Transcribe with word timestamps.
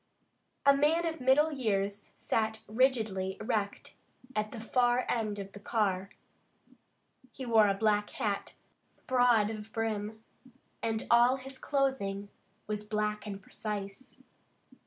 A 0.65 0.75
man 0.75 1.05
of 1.05 1.21
middle 1.21 1.51
years 1.51 2.05
sat 2.15 2.63
rigidly 2.67 3.37
erect 3.39 3.93
at 4.35 4.49
the 4.49 4.59
far 4.59 5.05
end 5.07 5.37
of 5.37 5.51
the 5.51 5.59
car. 5.59 6.09
He 7.31 7.45
wore 7.45 7.67
a 7.67 7.75
black 7.75 8.09
hat, 8.09 8.55
broad 9.05 9.51
of 9.51 9.71
brim, 9.71 10.23
and 10.81 11.05
all 11.11 11.35
his 11.35 11.59
clothing 11.59 12.29
was 12.65 12.83
black 12.83 13.27
and 13.27 13.39
precise. 13.39 14.19